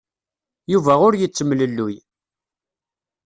Yuba 0.71 0.93
ur 1.07 1.13
yettemlelluy. 1.17 1.95